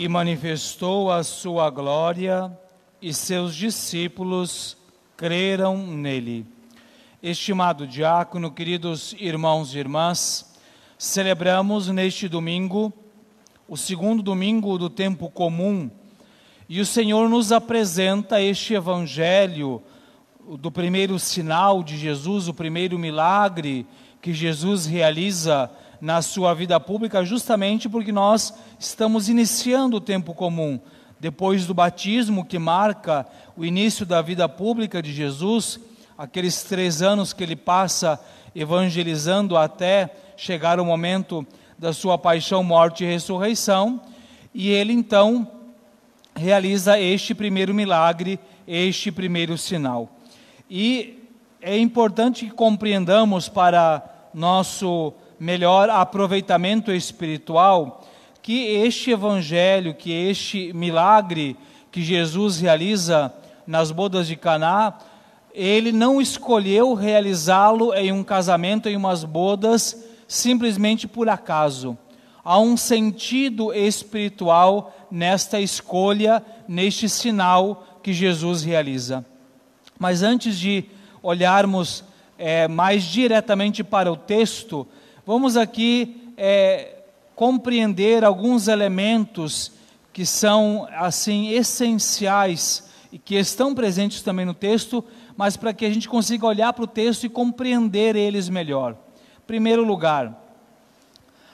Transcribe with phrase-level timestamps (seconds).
[0.00, 2.50] e manifestou a sua glória,
[3.02, 4.74] e seus discípulos
[5.14, 6.46] creram nele.
[7.22, 10.54] Estimado diácono, queridos irmãos e irmãs,
[10.96, 12.90] celebramos neste domingo,
[13.68, 15.90] o segundo domingo do tempo comum,
[16.66, 19.82] e o Senhor nos apresenta este evangelho
[20.58, 23.86] do primeiro sinal de Jesus, o primeiro milagre
[24.22, 30.80] que Jesus realiza na sua vida pública, justamente porque nós estamos iniciando o tempo comum.
[31.18, 35.78] Depois do batismo, que marca o início da vida pública de Jesus,
[36.16, 38.18] aqueles três anos que ele passa
[38.54, 41.46] evangelizando até chegar o momento
[41.78, 44.00] da sua paixão, morte e ressurreição,
[44.54, 45.46] e ele então
[46.34, 50.08] realiza este primeiro milagre, este primeiro sinal.
[50.70, 51.18] E
[51.60, 54.02] é importante que compreendamos para
[54.32, 58.06] nosso melhor aproveitamento espiritual,
[58.42, 61.56] que este evangelho, que este milagre
[61.90, 63.32] que Jesus realiza
[63.66, 64.98] nas bodas de Caná,
[65.54, 71.96] ele não escolheu realizá-lo em um casamento, em umas bodas, simplesmente por acaso.
[72.44, 79.24] Há um sentido espiritual nesta escolha, neste sinal que Jesus realiza.
[79.98, 80.84] Mas antes de
[81.22, 82.04] olharmos
[82.38, 84.86] é, mais diretamente para o texto,
[85.26, 87.02] Vamos aqui é,
[87.36, 89.72] compreender alguns elementos
[90.12, 95.04] que são assim essenciais e que estão presentes também no texto,
[95.36, 98.96] mas para que a gente consiga olhar para o texto e compreender eles melhor.
[99.46, 100.42] Primeiro lugar,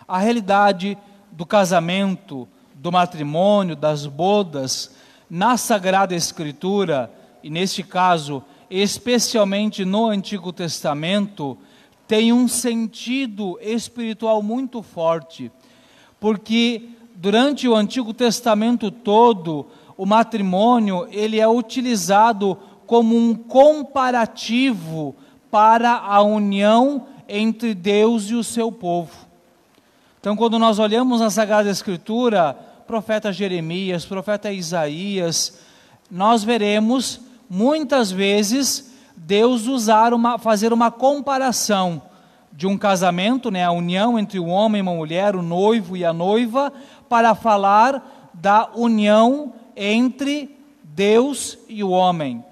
[0.06, 0.96] a realidade
[1.32, 4.94] do casamento, do matrimônio, das bodas,
[5.28, 7.10] na Sagrada Escritura,
[7.42, 11.58] e neste caso, especialmente no Antigo Testamento,
[12.06, 15.50] tem um sentido espiritual muito forte,
[16.20, 19.66] porque durante o Antigo Testamento todo,
[19.96, 25.16] o matrimônio ele é utilizado como um comparativo
[25.50, 29.26] para a união entre Deus e o seu povo.
[30.20, 32.54] Então, quando nós olhamos na Sagrada Escritura,
[32.86, 35.58] profeta Jeremias, profeta Isaías,
[36.10, 38.85] nós veremos muitas vezes
[39.16, 42.02] Deus usar uma, fazer uma comparação
[42.52, 46.04] de um casamento, né, a união entre o homem e uma mulher, o noivo e
[46.04, 46.72] a noiva,
[47.08, 52.42] para falar da união entre Deus e o homem.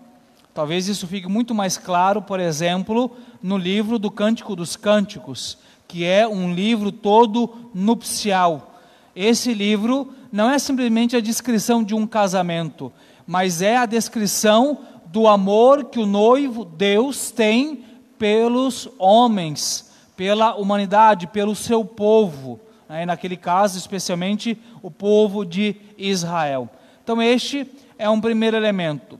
[0.52, 3.10] Talvez isso fique muito mais claro, por exemplo,
[3.42, 5.58] no livro do Cântico dos Cânticos,
[5.88, 8.74] que é um livro todo nupcial.
[9.16, 12.92] Esse livro não é simplesmente a descrição de um casamento,
[13.26, 14.78] mas é a descrição
[15.14, 17.84] do amor que o noivo, Deus, tem
[18.18, 22.58] pelos homens, pela humanidade, pelo seu povo,
[22.88, 23.06] né?
[23.06, 26.68] naquele caso, especialmente o povo de Israel.
[27.04, 27.64] Então, este
[27.96, 29.16] é um primeiro elemento.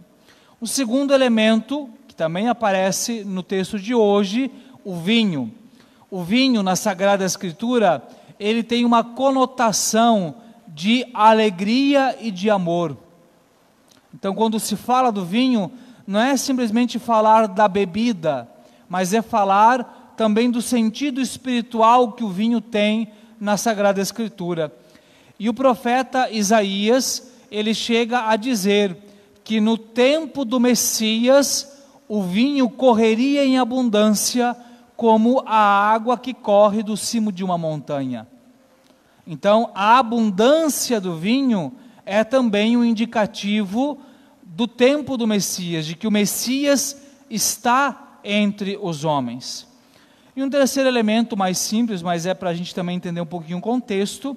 [0.60, 4.50] O segundo elemento, que também aparece no texto de hoje,
[4.84, 5.54] o vinho.
[6.10, 8.02] O vinho, na Sagrada Escritura,
[8.40, 10.34] ele tem uma conotação
[10.66, 12.96] de alegria e de amor.
[14.12, 15.70] Então, quando se fala do vinho,
[16.06, 18.48] não é simplesmente falar da bebida,
[18.88, 23.08] mas é falar também do sentido espiritual que o vinho tem
[23.40, 24.72] na Sagrada Escritura.
[25.38, 28.96] E o profeta Isaías, ele chega a dizer
[29.42, 34.56] que no tempo do Messias, o vinho correria em abundância
[34.96, 38.26] como a água que corre do cimo de uma montanha.
[39.26, 41.72] Então, a abundância do vinho
[42.06, 43.98] é também um indicativo
[44.54, 46.96] do tempo do Messias, de que o Messias
[47.28, 49.66] está entre os homens.
[50.36, 53.58] E um terceiro elemento mais simples, mas é para a gente também entender um pouquinho
[53.58, 54.36] o contexto,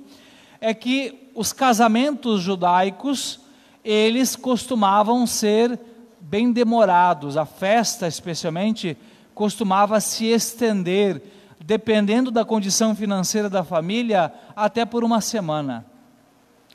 [0.59, 3.41] é que os casamentos judaicos,
[3.83, 5.79] eles costumavam ser
[6.19, 8.97] bem demorados, a festa especialmente
[9.35, 11.21] costumava se estender,
[11.63, 15.85] dependendo da condição financeira da família, até por uma semana.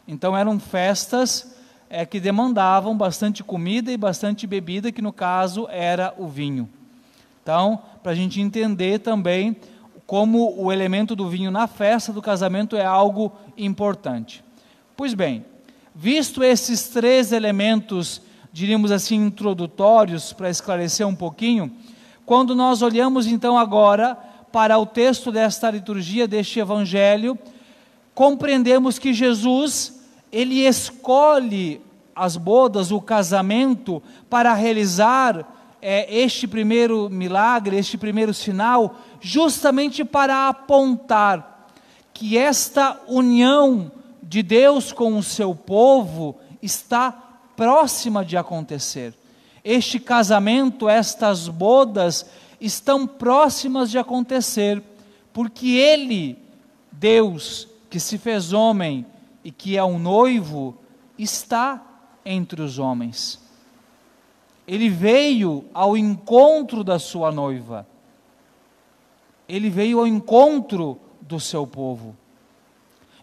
[0.06, 1.60] Então eram festas
[1.92, 6.66] é, que demandavam bastante comida e bastante bebida, que no caso era o vinho.
[7.42, 9.54] Então, para a gente entender também
[10.06, 14.42] como o elemento do vinho na festa do casamento é algo importante.
[14.96, 15.44] Pois bem,
[15.94, 21.70] visto esses três elementos, diríamos assim, introdutórios, para esclarecer um pouquinho,
[22.24, 24.14] quando nós olhamos então agora
[24.50, 27.38] para o texto desta liturgia, deste evangelho,
[28.14, 30.01] compreendemos que Jesus
[30.32, 31.82] ele escolhe
[32.16, 40.48] as bodas, o casamento, para realizar é, este primeiro milagre, este primeiro sinal, justamente para
[40.48, 41.68] apontar
[42.14, 43.92] que esta união
[44.22, 47.10] de Deus com o seu povo está
[47.54, 49.14] próxima de acontecer.
[49.62, 52.26] Este casamento, estas bodas,
[52.60, 54.82] estão próximas de acontecer,
[55.32, 56.38] porque Ele,
[56.90, 59.04] Deus, que se fez homem
[59.44, 60.76] e que é um noivo,
[61.18, 61.82] está
[62.24, 63.40] entre os homens.
[64.66, 67.86] Ele veio ao encontro da sua noiva.
[69.48, 72.16] Ele veio ao encontro do seu povo.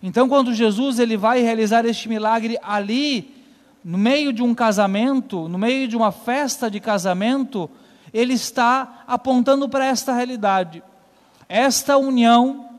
[0.02, 3.34] Então, quando Jesus ele vai realizar este milagre ali,
[3.84, 7.70] no meio de um casamento, no meio de uma festa de casamento,
[8.14, 10.84] ele está apontando para esta realidade.
[11.48, 12.70] Esta união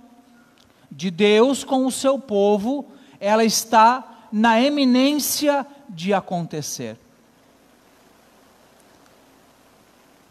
[0.90, 2.87] de Deus com o seu povo,
[3.20, 6.96] ela está na eminência de acontecer.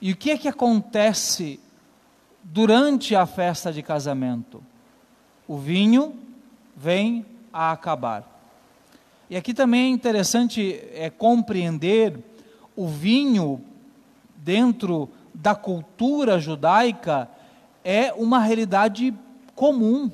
[0.02, 1.60] E o que é que acontece
[2.44, 4.64] durante a festa de casamento?
[5.48, 6.16] O vinho
[6.76, 8.24] vem a acabar.
[9.30, 12.18] E aqui também é interessante é, compreender
[12.76, 13.62] o vinho
[14.38, 17.30] dentro da cultura judaica
[17.84, 19.14] é uma realidade
[19.54, 20.10] comum.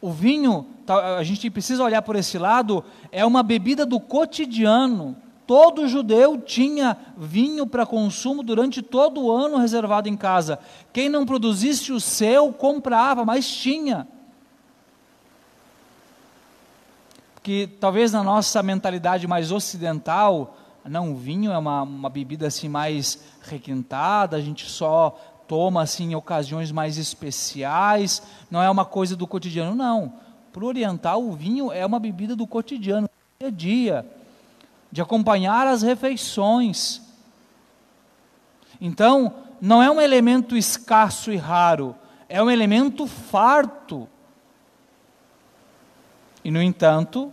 [0.00, 2.82] O vinho, tá, a gente precisa olhar por esse lado,
[3.12, 5.16] é uma bebida do cotidiano.
[5.46, 10.58] Todo judeu tinha vinho para consumo durante todo o ano reservado em casa.
[10.92, 14.06] Quem não produzisse o seu, comprava, mas tinha.
[17.42, 22.68] Que talvez na nossa mentalidade mais ocidental, não, o vinho é uma, uma bebida assim
[22.68, 25.18] mais requintada, a gente só
[25.50, 30.12] toma assim em ocasiões mais especiais, não é uma coisa do cotidiano, não.
[30.52, 33.10] Para o oriental, o vinho é uma bebida do cotidiano,
[33.40, 34.06] dia a dia,
[34.92, 37.02] de acompanhar as refeições.
[38.80, 41.96] Então, não é um elemento escasso e raro,
[42.28, 44.08] é um elemento farto.
[46.44, 47.32] E, no entanto,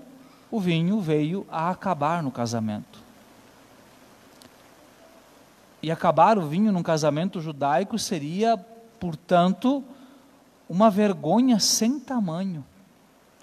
[0.50, 3.07] o vinho veio a acabar no casamento.
[5.88, 8.58] E acabar o vinho num casamento judaico seria,
[9.00, 9.82] portanto,
[10.68, 12.66] uma vergonha sem tamanho,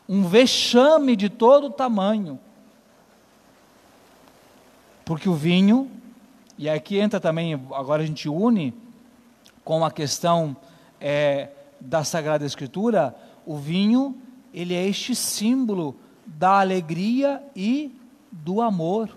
[0.06, 2.38] um vexame de todo tamanho.
[5.06, 5.91] Porque o vinho,
[6.58, 8.75] e aqui entra também, agora a gente une
[9.64, 10.55] com a questão
[11.00, 11.49] é,
[11.81, 14.14] da Sagrada Escritura, o vinho,
[14.52, 15.96] ele é este símbolo
[16.26, 17.99] da alegria e
[18.31, 19.08] do amor.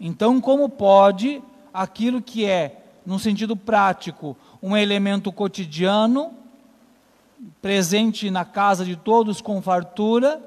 [0.00, 1.42] Então, como pode
[1.72, 6.32] aquilo que é, num sentido prático, um elemento cotidiano,
[7.60, 10.42] presente na casa de todos com fartura,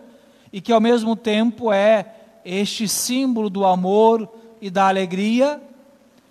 [0.52, 4.28] e que ao mesmo tempo é este símbolo do amor
[4.62, 5.62] e da alegria,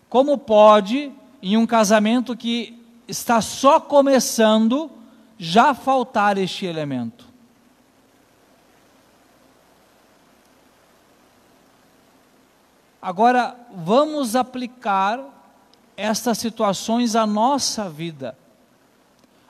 [0.09, 2.79] como pode, em um casamento que
[3.09, 4.91] está só começando,
[5.39, 7.32] já faltar este elemento?
[13.03, 15.19] Agora, vamos aplicar
[15.97, 18.39] estas situações à nossa vida,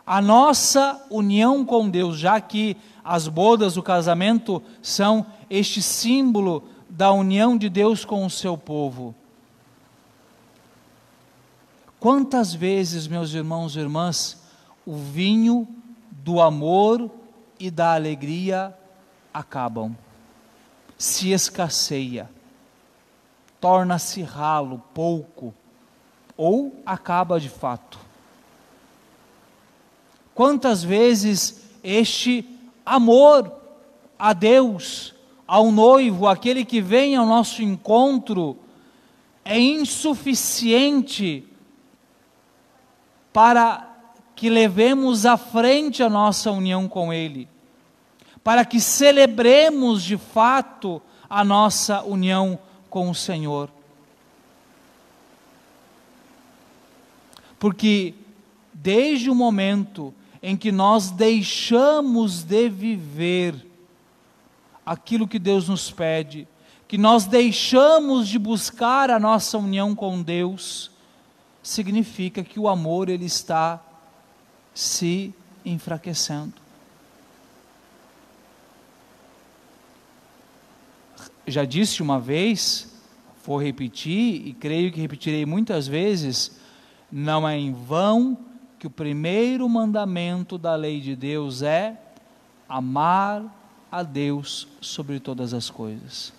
[0.07, 7.13] à nossa união com Deus, já que as bodas, o casamento, são este símbolo da
[7.13, 9.15] união de Deus com o seu povo.
[12.01, 14.43] Quantas vezes, meus irmãos e irmãs,
[14.87, 15.69] o vinho
[16.11, 17.11] do amor
[17.61, 18.75] e da alegria
[19.33, 19.95] acabam,
[20.97, 22.31] se escasseia
[23.63, 25.55] torna-se ralo, pouco,
[26.37, 27.97] ou acaba de fato.
[30.35, 32.45] Quantas vezes este
[32.85, 33.53] amor
[34.19, 35.15] a Deus,
[35.47, 38.59] ao noivo, aquele que vem ao nosso encontro,
[39.45, 41.47] é insuficiente
[43.33, 43.89] para
[44.35, 47.49] que levemos à frente a nossa união com Ele,
[48.43, 51.01] para que celebremos de fato
[51.31, 52.59] a nossa união
[52.93, 53.71] com o Senhor.
[57.59, 58.13] Porque
[58.75, 63.67] desde o momento em que nós deixamos de viver
[64.85, 66.47] aquilo que Deus nos pede,
[66.87, 70.91] que nós deixamos de buscar a nossa união com Deus,
[71.63, 73.83] significa que o amor ele está
[74.75, 75.33] se
[75.65, 76.53] enfraquecendo.
[81.53, 82.93] Já disse uma vez,
[83.45, 86.59] vou repetir e creio que repetirei muitas vezes,
[87.11, 88.39] não é em vão
[88.79, 92.01] que o primeiro mandamento da lei de Deus é
[92.69, 93.45] amar
[93.91, 96.33] a Deus sobre todas as coisas.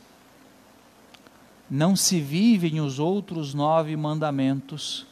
[1.69, 5.05] Não se vivem os outros nove mandamentos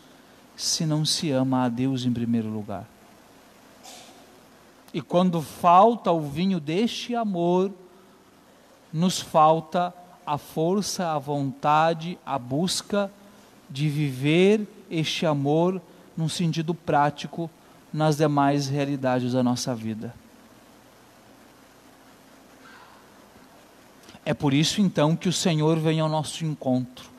[0.55, 2.87] se não se ama a Deus em primeiro lugar.
[4.93, 7.71] E quando falta o vinho deste amor,
[8.91, 9.93] nos falta
[10.25, 13.11] a força, a vontade, a busca
[13.69, 15.81] de viver este amor
[16.15, 17.49] num sentido prático
[17.91, 20.13] nas demais realidades da nossa vida.
[24.23, 27.09] É por isso então que o Senhor vem ao nosso encontro.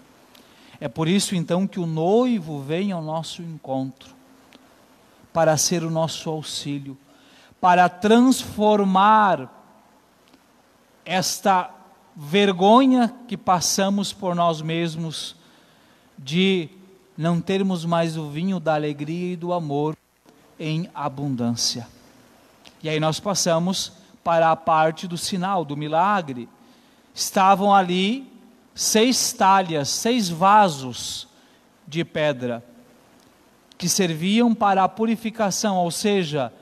[0.81, 4.15] É por isso então que o noivo vem ao nosso encontro
[5.33, 6.97] para ser o nosso auxílio,
[7.61, 9.62] para transformar
[11.05, 11.71] esta
[12.15, 15.37] vergonha que passamos por nós mesmos
[16.19, 16.69] de
[17.17, 19.97] não termos mais o vinho da alegria e do amor
[20.59, 21.89] em abundância.
[22.83, 23.93] E aí nós passamos
[24.23, 26.49] para a parte do sinal, do milagre.
[27.15, 28.31] Estavam ali
[28.75, 31.29] seis talhas, seis vasos
[31.87, 32.65] de pedra
[33.77, 36.53] que serviam para a purificação, ou seja,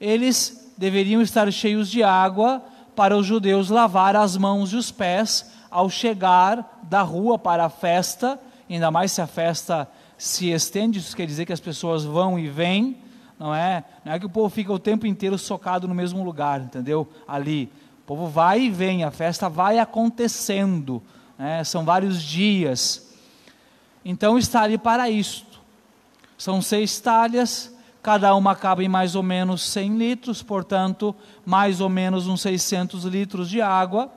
[0.00, 2.62] eles deveriam estar cheios de água
[2.98, 7.68] para os judeus lavar as mãos e os pés ao chegar da rua para a
[7.68, 12.36] festa, ainda mais se a festa se estende, isso quer dizer que as pessoas vão
[12.36, 12.98] e vêm,
[13.38, 13.84] não é?
[14.04, 17.08] Não é que o povo fica o tempo inteiro socado no mesmo lugar, entendeu?
[17.28, 17.70] Ali.
[18.02, 21.00] O povo vai e vem, a festa vai acontecendo,
[21.38, 21.62] né?
[21.62, 23.14] são vários dias.
[24.04, 25.60] Então está ali para isto.
[26.36, 31.14] São seis talhas, cada uma cabe em mais ou menos 100 litros, portanto,
[31.44, 34.10] mais ou menos uns 600 litros de água.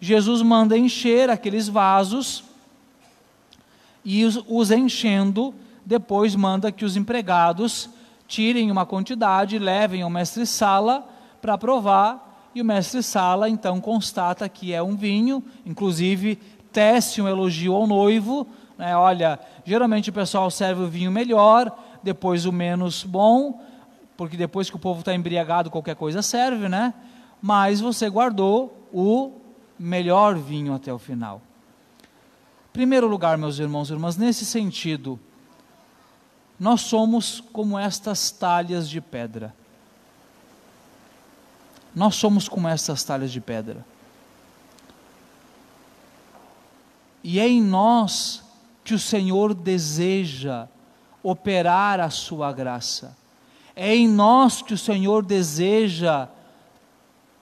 [0.00, 2.44] Jesus manda encher aqueles vasos
[4.04, 7.88] e os, os enchendo, depois manda que os empregados
[8.26, 11.06] tirem uma quantidade, levem ao mestre-sala
[11.40, 16.38] para provar, e o mestre-sala então constata que é um vinho, inclusive
[16.72, 18.46] tece um elogio ao noivo,
[18.78, 23.60] né, olha, geralmente o pessoal serve o vinho melhor, depois o menos bom,
[24.16, 26.94] porque depois que o povo está embriagado, qualquer coisa serve, né?
[27.42, 29.32] Mas você guardou o
[29.78, 31.42] melhor vinho até o final.
[32.72, 35.18] Primeiro lugar, meus irmãos e irmãs, nesse sentido,
[36.58, 39.54] nós somos como estas talhas de pedra.
[41.94, 43.84] Nós somos como estas talhas de pedra.
[47.22, 48.42] E é em nós
[48.84, 50.68] que o Senhor deseja
[51.24, 53.16] operar a sua graça.
[53.74, 56.28] É em nós que o Senhor deseja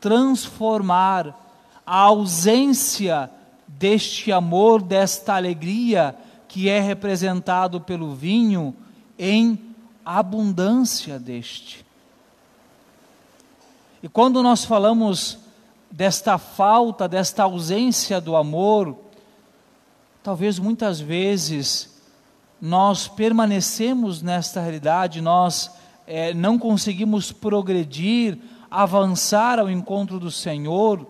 [0.01, 1.39] transformar
[1.85, 3.29] a ausência
[3.67, 8.75] deste amor, desta alegria que é representado pelo vinho,
[9.19, 9.59] em
[10.05, 11.85] abundância deste.
[14.03, 15.39] E quando nós falamos
[15.91, 18.97] desta falta, desta ausência do amor,
[20.23, 21.92] talvez muitas vezes
[22.65, 25.73] nós permanecemos nesta realidade, nós
[26.07, 28.39] é, não conseguimos progredir,
[28.71, 31.05] avançar ao encontro do Senhor,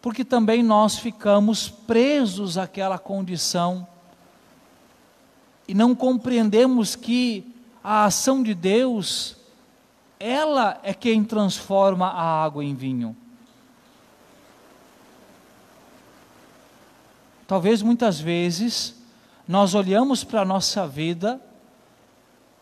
[0.00, 3.86] porque também nós ficamos presos àquela condição
[5.68, 9.36] e não compreendemos que a ação de Deus,
[10.18, 13.14] ela é quem transforma a água em vinho.
[17.46, 18.97] Talvez muitas vezes
[19.48, 21.40] nós olhamos para a nossa vida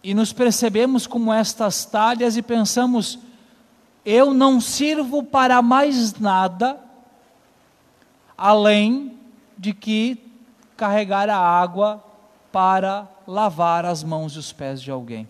[0.05, 3.19] e nos percebemos como estas talhas e pensamos:
[4.05, 6.79] eu não sirvo para mais nada
[8.39, 9.19] além
[9.59, 10.17] de que
[10.77, 12.05] carregar a água
[12.53, 15.27] para lavar as mãos e os pés de alguém.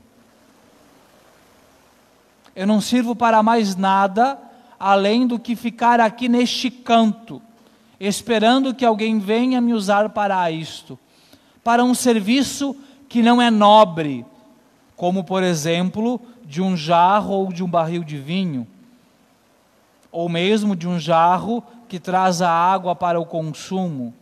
[2.54, 4.38] Eu não sirvo para mais nada
[4.78, 7.40] além do que ficar aqui neste canto,
[7.98, 10.98] esperando que alguém venha me usar para isto
[11.66, 12.76] para um serviço
[13.08, 14.24] que não é nobre,
[14.94, 18.64] como por exemplo, de um jarro ou de um barril de vinho,
[20.12, 24.14] ou mesmo de um jarro que traz a água para o consumo.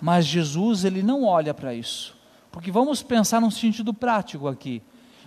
[0.00, 2.16] Mas Jesus, ele não olha para isso.
[2.52, 4.80] Porque vamos pensar num sentido prático aqui.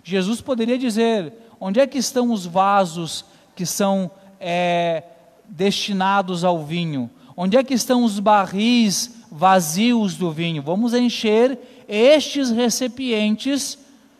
[0.06, 5.04] Jesus poderia dizer: onde é que estão os vasos que são é,
[5.50, 7.10] destinados ao vinho?
[7.36, 10.62] Onde é que estão os barris vazios do vinho?
[10.62, 13.78] Vamos encher estes recipientes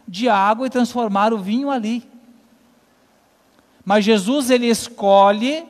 [0.08, 2.04] de água e transformar o vinho ali.
[3.86, 5.64] Mas Jesus ele escolhe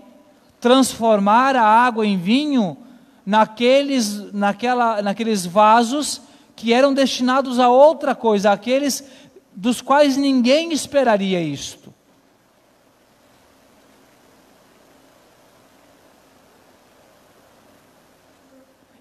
[0.59, 2.77] transformar a água em vinho
[3.25, 6.21] naqueles, naquela, naqueles vasos
[6.55, 9.03] que eram destinados a outra coisa, aqueles
[9.55, 11.93] dos quais ninguém esperaria isto.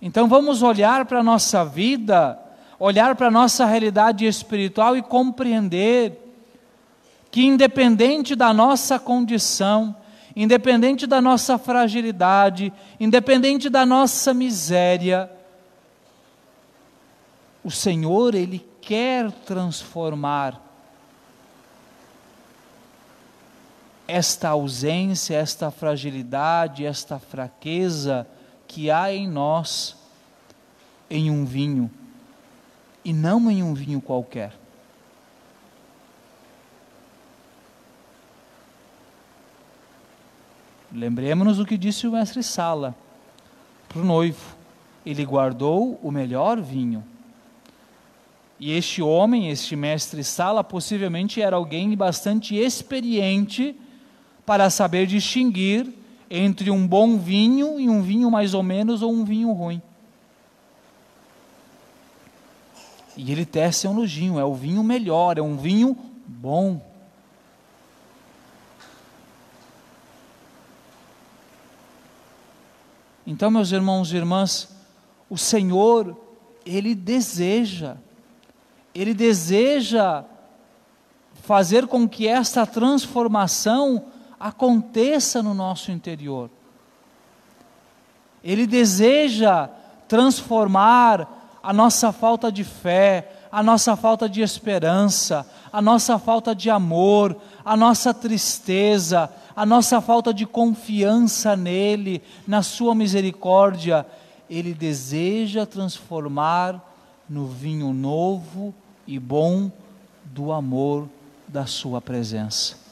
[0.00, 2.38] Então vamos olhar para a nossa vida,
[2.78, 6.24] olhar para a nossa realidade espiritual e compreender
[7.30, 9.94] que, independente da nossa condição,
[10.36, 15.30] independente da nossa fragilidade, independente da nossa miséria,
[17.64, 20.62] o Senhor, Ele quer transformar
[24.06, 28.26] esta ausência, esta fragilidade, esta fraqueza
[28.68, 29.96] que há em nós
[31.10, 31.90] em um vinho,
[33.02, 34.52] e não em um vinho qualquer.
[40.92, 42.94] Lembremos-nos o que disse o mestre Sala
[43.88, 44.56] para o noivo:
[45.04, 47.02] ele guardou o melhor vinho.
[48.60, 53.74] E este homem, este mestre Sala, possivelmente era alguém bastante experiente
[54.44, 55.97] para saber distinguir
[56.30, 59.80] entre um bom vinho e um vinho mais ou menos ou um vinho ruim.
[63.16, 66.80] E ele tece um elogio, é o vinho melhor, é um vinho bom.
[73.26, 74.68] Então, meus irmãos e irmãs,
[75.28, 76.16] o Senhor,
[76.64, 77.96] Ele deseja,
[78.94, 80.24] Ele deseja
[81.42, 84.06] fazer com que esta transformação
[84.38, 86.50] aconteça no nosso interior.
[88.42, 89.68] Ele deseja
[90.06, 96.70] transformar a nossa falta de fé, a nossa falta de esperança, a nossa falta de
[96.70, 104.06] amor, a nossa tristeza, a nossa falta de confiança nele, na sua misericórdia,
[104.48, 106.80] ele deseja transformar
[107.28, 108.72] no vinho novo
[109.06, 109.70] e bom
[110.24, 111.08] do amor
[111.46, 112.87] da sua presença.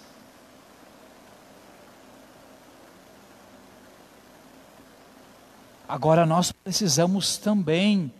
[5.88, 8.12] Agora nós precisamos também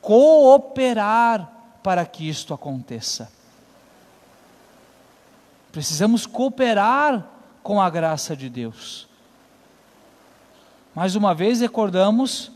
[0.00, 1.50] cooperar
[1.82, 3.30] para que isto aconteça.
[5.72, 7.26] Precisamos cooperar
[7.62, 9.08] com a graça de Deus.
[10.94, 12.50] Mais uma vez recordamos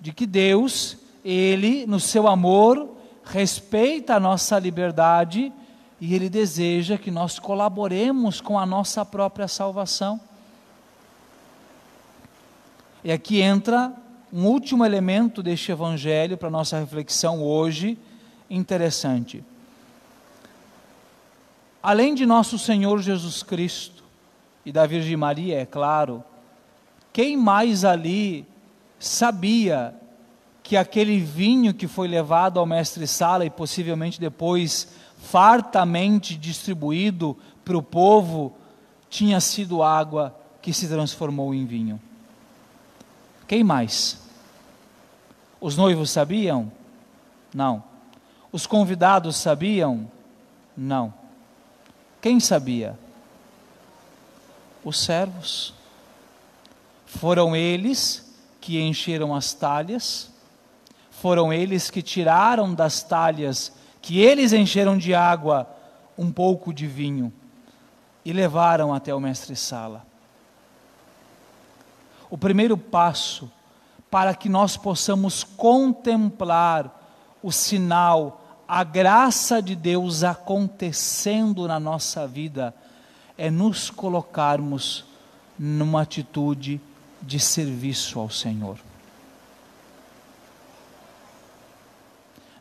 [0.00, 5.52] de que Deus, Ele, no seu amor, respeita a nossa liberdade
[6.00, 10.20] e Ele deseja que nós colaboremos com a nossa própria salvação.
[13.04, 13.92] E aqui entra
[14.32, 17.98] um último elemento deste evangelho para nossa reflexão hoje,
[18.48, 19.44] interessante.
[21.82, 24.04] Além de nosso Senhor Jesus Cristo
[24.64, 26.22] e da Virgem Maria, é claro,
[27.12, 28.46] quem mais ali
[29.00, 29.94] sabia
[30.62, 34.88] que aquele vinho que foi levado ao mestre Sala e possivelmente depois
[35.18, 38.54] fartamente distribuído para o povo
[39.10, 42.00] tinha sido água que se transformou em vinho?
[43.52, 44.16] Quem mais?
[45.60, 46.72] Os noivos sabiam?
[47.54, 47.84] Não.
[48.50, 50.10] Os convidados sabiam?
[50.74, 51.12] Não.
[52.22, 52.98] Quem sabia?
[54.82, 55.74] Os servos.
[57.04, 60.30] Foram eles que encheram as talhas,
[61.10, 65.68] foram eles que tiraram das talhas, que eles encheram de água,
[66.16, 67.30] um pouco de vinho
[68.24, 70.10] e levaram até o mestre Sala.
[72.32, 73.52] O primeiro passo
[74.10, 76.90] para que nós possamos contemplar
[77.42, 82.74] o sinal a graça de Deus acontecendo na nossa vida
[83.36, 85.04] é nos colocarmos
[85.58, 86.80] numa atitude
[87.20, 88.78] de serviço ao Senhor.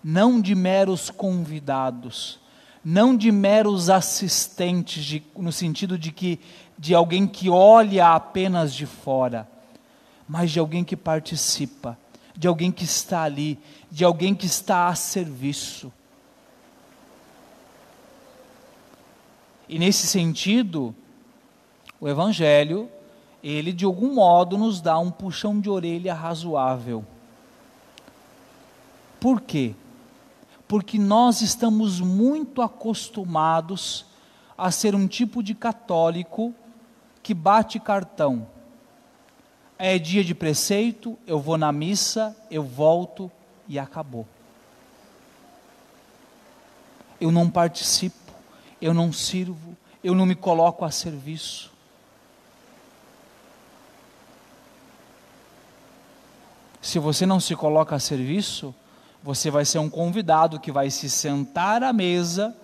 [0.03, 2.41] Não de meros convidados,
[2.83, 6.41] não de meros assistentes, de, no sentido de que
[6.77, 9.47] de alguém que olha apenas de fora,
[10.31, 11.97] mas de alguém que participa,
[12.37, 13.59] de alguém que está ali,
[13.91, 15.91] de alguém que está a serviço.
[19.67, 20.95] E nesse sentido,
[21.99, 22.89] o Evangelho,
[23.43, 27.03] ele de algum modo nos dá um puxão de orelha razoável.
[29.19, 29.75] Por quê?
[30.65, 34.05] Porque nós estamos muito acostumados
[34.57, 36.55] a ser um tipo de católico
[37.21, 38.47] que bate cartão.
[39.83, 43.31] É dia de preceito, eu vou na missa, eu volto
[43.67, 44.27] e acabou.
[47.19, 48.21] Eu não participo
[48.81, 51.71] eu não sirvo, eu não me coloco a serviço.
[56.81, 58.73] Se você não se coloca a serviço,
[59.21, 62.57] você vai ser um convidado que vai se sentar à mesa,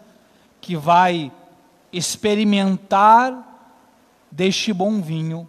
[0.60, 1.32] que vai
[1.94, 3.44] experimentar
[4.32, 5.48] deste bom vinho,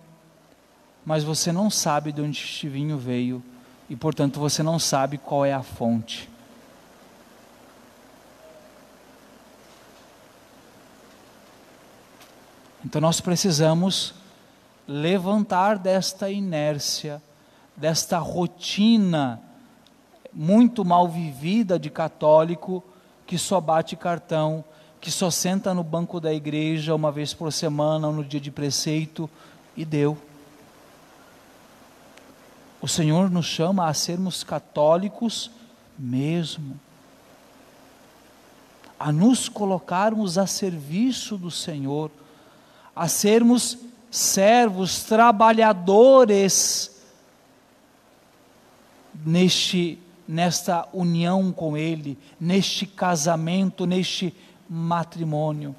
[1.08, 3.42] mas você não sabe de onde este vinho veio
[3.88, 6.28] e, portanto, você não sabe qual é a fonte.
[12.84, 14.12] Então, nós precisamos
[14.86, 17.22] levantar desta inércia,
[17.74, 19.40] desta rotina
[20.30, 22.84] muito mal vivida de católico
[23.26, 24.62] que só bate cartão,
[25.00, 28.50] que só senta no banco da igreja uma vez por semana ou no dia de
[28.50, 29.28] preceito
[29.74, 30.27] e deu.
[32.80, 35.50] O Senhor nos chama a sermos católicos
[35.98, 36.78] mesmo,
[38.98, 42.10] a nos colocarmos a serviço do Senhor,
[42.94, 43.78] a sermos
[44.10, 47.02] servos, trabalhadores
[49.24, 54.34] neste nesta união com ele, neste casamento, neste
[54.68, 55.74] matrimônio.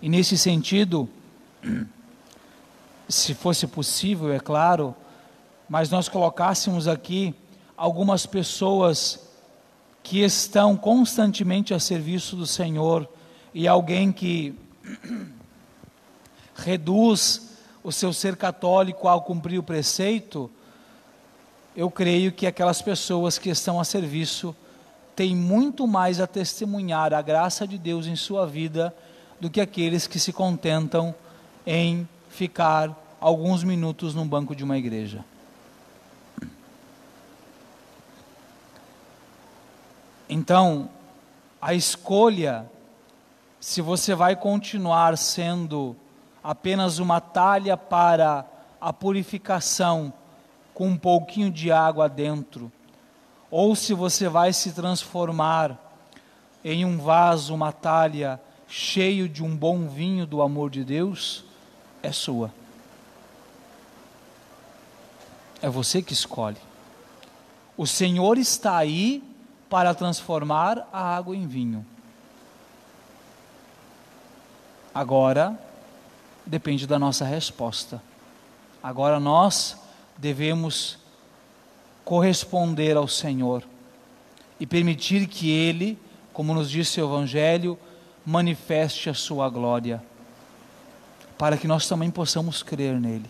[0.00, 1.06] E nesse sentido,
[3.08, 4.94] se fosse possível, é claro,
[5.68, 7.34] mas nós colocássemos aqui
[7.76, 9.20] algumas pessoas
[10.02, 13.08] que estão constantemente a serviço do Senhor
[13.52, 14.54] e alguém que
[16.54, 17.50] reduz
[17.82, 20.50] o seu ser católico ao cumprir o preceito,
[21.76, 24.54] eu creio que aquelas pessoas que estão a serviço
[25.16, 28.94] têm muito mais a testemunhar a graça de Deus em sua vida
[29.40, 31.14] do que aqueles que se contentam
[31.66, 35.24] em ficar alguns minutos num banco de uma igreja.
[40.28, 40.90] Então,
[41.62, 42.68] a escolha,
[43.60, 45.94] se você vai continuar sendo
[46.42, 48.44] apenas uma talha para
[48.80, 50.12] a purificação
[50.74, 52.70] com um pouquinho de água dentro,
[53.48, 55.78] ou se você vai se transformar
[56.64, 61.44] em um vaso, uma talha cheio de um bom vinho do amor de Deus,
[62.04, 62.52] é sua.
[65.62, 66.58] É você que escolhe.
[67.76, 69.22] O Senhor está aí
[69.70, 71.84] para transformar a água em vinho.
[74.94, 75.58] Agora,
[76.44, 78.00] depende da nossa resposta.
[78.82, 79.76] Agora nós
[80.18, 80.98] devemos
[82.04, 83.64] corresponder ao Senhor
[84.60, 85.98] e permitir que Ele,
[86.32, 87.78] como nos disse o Evangelho,
[88.24, 90.02] manifeste a Sua glória,
[91.38, 93.28] para que nós também possamos crer nele.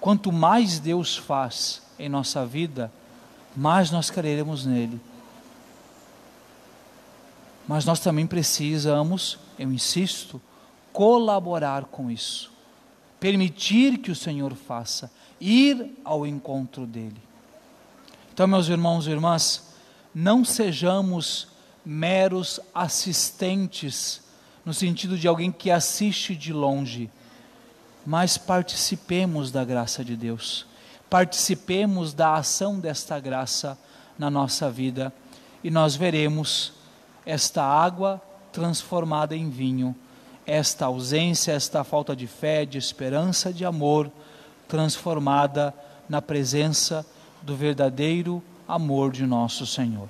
[0.00, 2.92] Quanto mais Deus faz em nossa vida,
[3.56, 5.00] mais nós creremos nele.
[7.66, 10.40] Mas nós também precisamos, eu insisto,
[10.92, 12.56] colaborar com isso
[13.18, 17.20] permitir que o Senhor faça, ir ao encontro dele.
[18.32, 19.74] Então, meus irmãos e irmãs,
[20.14, 21.48] não sejamos
[21.84, 24.22] meros assistentes,
[24.66, 27.08] no sentido de alguém que assiste de longe,
[28.04, 30.66] mas participemos da graça de Deus,
[31.08, 33.78] participemos da ação desta graça
[34.18, 35.10] na nossa vida
[35.64, 36.74] e nós veremos
[37.24, 38.20] esta água
[38.52, 39.96] transformada em vinho
[40.46, 44.10] esta ausência, esta falta de fé, de esperança, de amor,
[44.68, 45.74] transformada
[46.08, 47.04] na presença
[47.42, 50.08] do verdadeiro amor de nosso Senhor.